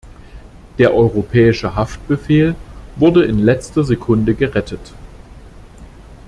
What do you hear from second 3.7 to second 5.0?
Sekunde gerettet.